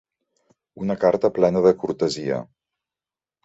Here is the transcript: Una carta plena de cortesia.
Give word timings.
Una 0.85 0.95
carta 1.03 1.31
plena 1.37 1.63
de 1.67 1.75
cortesia. 1.85 2.43